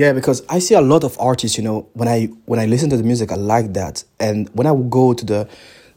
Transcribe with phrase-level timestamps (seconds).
[0.00, 2.88] Yeah, because I see a lot of artists, you know, when I when I listen
[2.88, 5.46] to the music, I like that, and when I go to the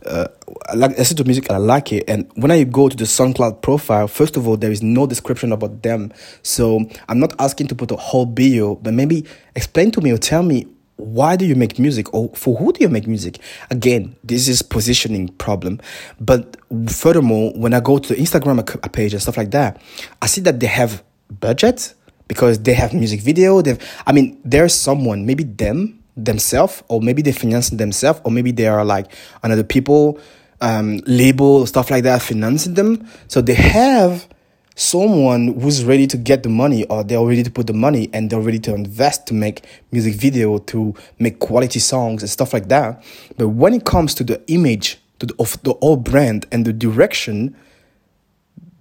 [0.05, 0.27] uh,
[0.67, 3.05] I like listen to music, and I like it, and when I go to the
[3.05, 6.11] SoundCloud profile, first of all, there is no description about them,
[6.41, 9.23] so I'm not asking to put a whole bio, but maybe
[9.55, 10.67] explain to me or tell me
[10.97, 12.13] why do you make music?
[12.13, 13.39] Or for who do you make music?
[13.71, 15.79] Again this is positioning problem.
[16.19, 16.57] But
[16.89, 19.79] furthermore when i go to the instagram page and stuff like that
[20.23, 21.93] i see that they have budget
[22.27, 23.61] because they have music video.
[23.61, 28.51] They've, I mean, there's someone, maybe them themselves, or maybe they finance themselves, or maybe
[28.51, 29.11] they are like
[29.41, 30.19] another people,
[30.61, 33.07] um, label stuff like that financing them.
[33.27, 34.27] So they have
[34.75, 38.29] someone who's ready to get the money, or they're ready to put the money, and
[38.29, 42.69] they're ready to invest to make music video, to make quality songs and stuff like
[42.69, 43.03] that.
[43.37, 46.73] But when it comes to the image to the, of the whole brand and the
[46.73, 47.55] direction,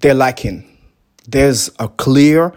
[0.00, 0.68] they're lacking.
[1.28, 2.52] There's a clear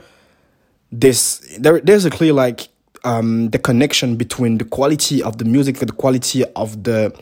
[1.00, 2.70] this there there's a clear like
[3.04, 7.14] um the connection between the quality of the music the quality of the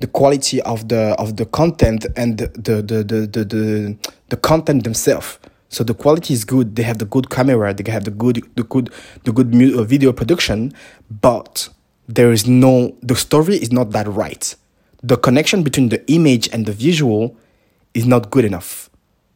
[0.00, 3.96] the quality of the of the content and the the the the the,
[4.28, 5.38] the, content themselves.
[5.70, 8.62] So the quality is good they have the good camera they have the good the
[8.62, 8.90] good
[9.24, 10.72] the good uh, video production
[11.10, 11.68] but
[12.08, 14.54] there is no the story is not that right.
[15.02, 17.36] The connection between the image and the visual
[17.92, 18.87] is not good enough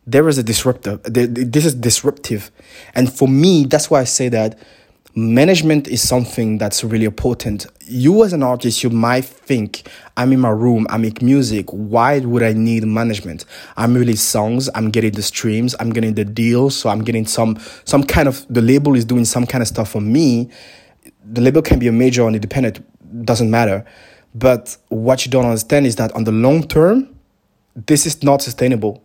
[0.07, 0.97] there is a disruptor.
[0.97, 2.51] This is disruptive.
[2.95, 4.59] And for me, that's why I say that
[5.15, 7.67] management is something that's really important.
[7.83, 11.69] You, as an artist, you might think, I'm in my room, I make music.
[11.71, 13.45] Why would I need management?
[13.77, 17.59] I'm releasing songs, I'm getting the streams, I'm getting the deals, so I'm getting some,
[17.85, 20.49] some kind of, the label is doing some kind of stuff for me.
[21.25, 22.85] The label can be a major or an independent,
[23.25, 23.85] doesn't matter.
[24.35, 27.15] But what you don't understand is that on the long term,
[27.75, 29.05] this is not sustainable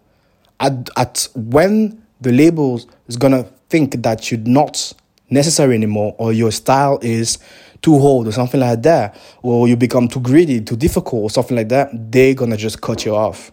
[0.59, 4.94] at, at when the labels is gonna think that you're not
[5.30, 7.38] necessary anymore or your style is
[7.81, 11.55] too old or something like that or you become too greedy too difficult or something
[11.58, 13.52] like that they're gonna just cut you off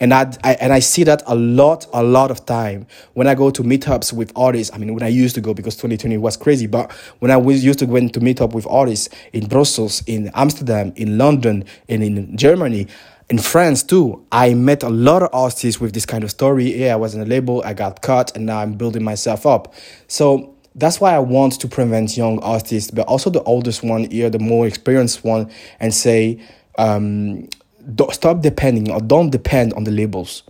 [0.00, 3.34] and I, I, and I see that a lot a lot of time when I
[3.34, 4.72] go to meetups with artists.
[4.74, 7.64] I mean, when I used to go because 2020 was crazy, but when I was
[7.64, 12.02] used to going to meet up with artists in Brussels, in Amsterdam, in London, and
[12.02, 12.86] in Germany,
[13.30, 16.74] in France too, I met a lot of artists with this kind of story.
[16.74, 19.74] Yeah, I was in a label, I got cut, and now I'm building myself up.
[20.06, 24.30] So that's why I want to prevent young artists, but also the oldest one here,
[24.30, 25.50] the more experienced one,
[25.80, 26.40] and say,
[26.78, 27.48] um,
[28.12, 30.42] stop depending or don't depend on the labels.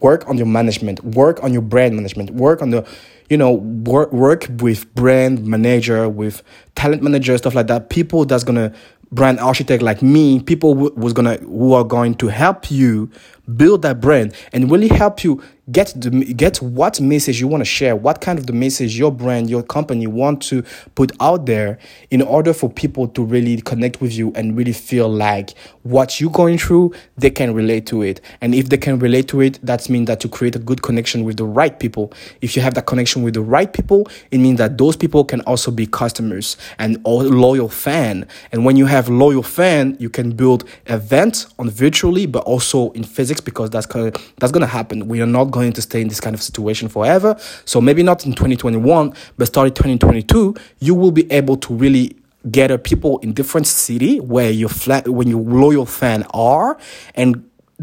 [0.00, 2.86] Work on your management, work on your brand management, work on the,
[3.30, 6.42] you know, work work with brand manager, with
[6.74, 7.88] talent manager, stuff like that.
[7.88, 8.74] People that's gonna
[9.12, 13.10] brand architect like me, people w- was gonna who are going to help you
[13.54, 15.42] build that brand and really help you
[15.72, 19.10] get the get what message you want to share what kind of the message your
[19.10, 20.62] brand your company want to
[20.94, 21.76] put out there
[22.10, 26.30] in order for people to really connect with you and really feel like what you're
[26.30, 28.20] going through they can relate to it.
[28.40, 31.24] And if they can relate to it that means that you create a good connection
[31.24, 32.12] with the right people.
[32.40, 35.40] If you have that connection with the right people it means that those people can
[35.42, 38.28] also be customers and loyal fan.
[38.52, 43.02] And when you have loyal fan you can build events on virtually but also in
[43.36, 46.08] physics because that's gonna, that's going to happen we are not going to stay in
[46.08, 47.36] this kind of situation forever.
[47.64, 52.16] So maybe not in 2021, but starting 2022, you will be able to really
[52.50, 56.78] gather people in different city where your flat when your loyal fan are
[57.14, 57.42] and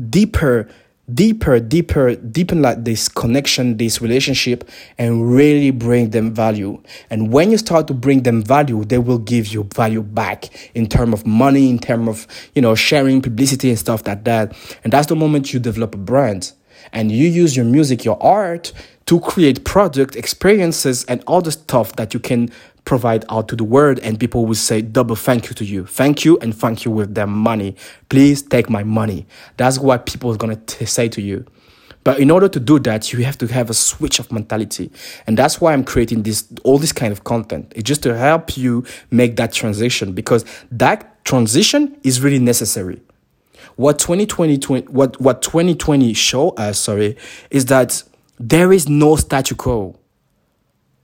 [0.10, 0.68] deeper
[1.14, 6.82] deeper deeper deepen like this connection this relationship and really bring them value.
[7.10, 10.88] And when you start to bring them value they will give you value back in
[10.88, 14.56] terms of money in terms of you know sharing publicity and stuff like that.
[14.84, 16.54] And that's the moment you develop a brand.
[16.92, 18.74] And you use your music, your art
[19.06, 22.50] to create product experiences and all the stuff that you can
[22.86, 25.86] provide out to the world and people will say double thank you to you.
[25.86, 27.76] Thank you and thank you with their money.
[28.10, 29.26] Please take my money.
[29.58, 31.46] That's what people are going to say to you.
[32.04, 34.92] But in order to do that you have to have a switch of mentality.
[35.26, 37.72] And that's why i'm creating this all this kind of content.
[37.76, 43.02] It's just to help you make that transition because that transition is really necessary.
[43.76, 47.16] What 2020 what what 2020 show us sorry
[47.50, 48.04] is that
[48.40, 49.98] there is no statu quo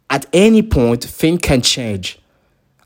[0.10, 2.20] at any point things can change.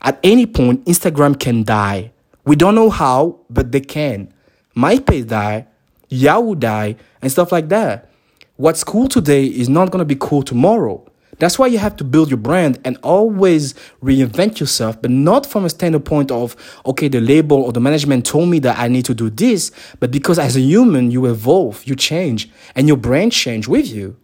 [0.02, 2.12] At any point instagram can die.
[2.44, 4.32] We don't know how but they can.
[4.76, 5.66] Myspace die
[6.14, 8.10] yahoo die and stuff like that.
[8.56, 11.04] What's cool today is not to be cool tomorrow.
[11.40, 15.64] That's why you have to build your brand and always reinvent yourself, but not from
[15.64, 16.54] a standpoint of,
[16.86, 20.12] okay, the label or the management told me that I need to do this, but
[20.12, 24.16] because as a human, you evolve, you change, and your brand change with you.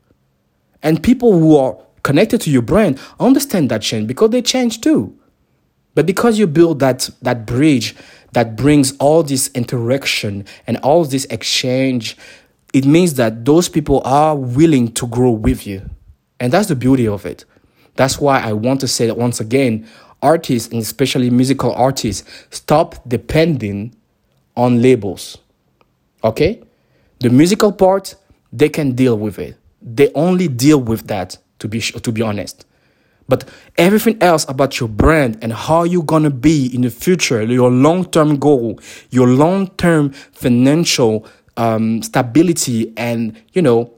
[0.85, 1.77] And people who are
[2.11, 5.17] connected to your brand understand that change because they change too.
[5.95, 7.95] But because you build that that bridge
[8.33, 12.17] that brings all this interaction and all this exchange,
[12.75, 15.89] it means that those people are willing to grow with you.
[16.41, 17.45] And that's the beauty of it.
[17.95, 19.87] That's why I want to say that once again,
[20.21, 23.95] artists and especially musical artists, stop depending
[24.57, 25.39] on labels.
[26.25, 26.61] Okay?
[27.21, 28.17] The musical part,
[28.53, 29.57] they can deal with it.
[29.81, 32.67] They only deal with that to be to be honest.
[33.29, 33.49] But
[33.79, 38.39] everything else about your brand and how you're gonna be in the future, your long-term
[38.41, 38.81] goal,
[39.11, 41.25] your long-term financial
[41.57, 43.93] um, stability, and you know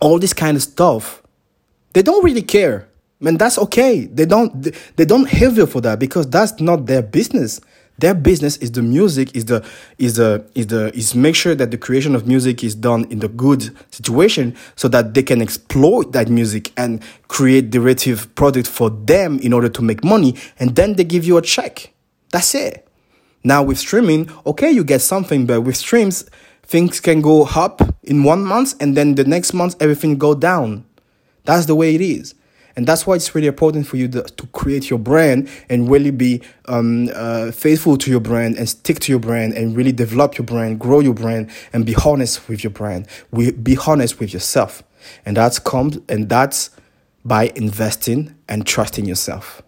[0.00, 1.22] all this kind of stuff,
[1.92, 2.88] they don't really care.
[3.20, 4.06] Man, that's okay.
[4.06, 7.60] They don't they don't have you for that because that's not their business.
[8.02, 9.64] Their business is the music, is the
[9.96, 13.20] is the is the is make sure that the creation of music is done in
[13.20, 18.90] the good situation so that they can exploit that music and create derivative product for
[18.90, 21.92] them in order to make money, and then they give you a check.
[22.32, 22.88] That's it.
[23.44, 26.28] Now with streaming, okay, you get something, but with streams,
[26.64, 30.84] things can go up in one month and then the next month everything go down.
[31.44, 32.34] That's the way it is.
[32.76, 36.10] And that's why it's really important for you to, to create your brand and really
[36.10, 40.38] be um, uh, faithful to your brand and stick to your brand and really develop
[40.38, 43.06] your brand, grow your brand, and be honest with your brand.
[43.32, 44.82] Be honest with yourself.
[45.26, 46.70] And that's comes and that's
[47.24, 49.62] by investing and trusting yourself.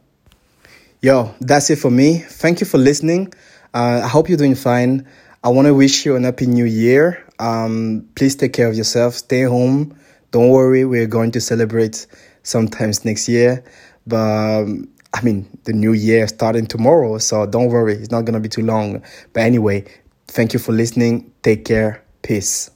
[1.01, 2.19] Yo, that's it for me.
[2.19, 3.33] Thank you for listening.
[3.75, 5.07] Uh, I hope you're doing fine.
[5.43, 7.23] I want to wish you an happy new year.
[7.39, 9.15] Um, please take care of yourself.
[9.15, 9.99] Stay home.
[10.31, 10.85] Don't worry.
[10.85, 12.07] We're going to celebrate
[12.45, 13.65] sometimes next year.
[14.07, 18.41] But um, I mean, the new year starting tomorrow, so don't worry, it's not gonna
[18.41, 19.03] be too long.
[19.33, 19.85] But anyway,
[20.29, 21.33] thank you for listening.
[21.43, 22.05] Take care.
[22.23, 22.71] Peace.